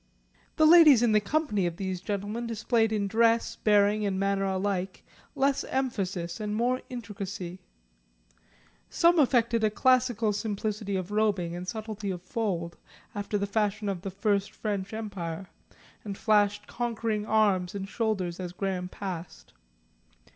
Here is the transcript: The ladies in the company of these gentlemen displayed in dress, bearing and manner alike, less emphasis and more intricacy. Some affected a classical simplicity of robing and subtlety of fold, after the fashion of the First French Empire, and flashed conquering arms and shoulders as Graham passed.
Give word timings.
The 0.55 0.65
ladies 0.65 1.03
in 1.03 1.11
the 1.11 1.19
company 1.21 1.67
of 1.67 1.77
these 1.77 2.01
gentlemen 2.01 2.47
displayed 2.47 2.91
in 2.91 3.07
dress, 3.07 3.57
bearing 3.57 4.03
and 4.03 4.19
manner 4.19 4.45
alike, 4.45 5.03
less 5.35 5.63
emphasis 5.65 6.39
and 6.39 6.55
more 6.55 6.81
intricacy. 6.89 7.59
Some 8.89 9.19
affected 9.19 9.63
a 9.63 9.69
classical 9.69 10.33
simplicity 10.33 10.95
of 10.95 11.11
robing 11.11 11.55
and 11.55 11.67
subtlety 11.67 12.09
of 12.09 12.23
fold, 12.23 12.77
after 13.13 13.37
the 13.37 13.45
fashion 13.45 13.87
of 13.89 14.01
the 14.01 14.09
First 14.09 14.49
French 14.53 14.91
Empire, 14.91 15.49
and 16.03 16.17
flashed 16.17 16.65
conquering 16.65 17.27
arms 17.27 17.75
and 17.75 17.87
shoulders 17.87 18.39
as 18.39 18.53
Graham 18.53 18.89
passed. 18.89 19.53